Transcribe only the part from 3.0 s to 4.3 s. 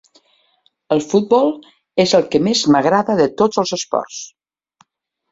de tots els esports.